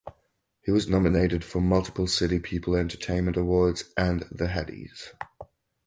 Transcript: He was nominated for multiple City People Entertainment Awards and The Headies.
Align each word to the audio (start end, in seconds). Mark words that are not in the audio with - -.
He 0.63 0.71
was 0.71 0.89
nominated 0.89 1.43
for 1.43 1.61
multiple 1.61 2.07
City 2.07 2.39
People 2.39 2.75
Entertainment 2.75 3.37
Awards 3.37 3.83
and 3.95 4.21
The 4.31 4.47
Headies. 4.47 5.09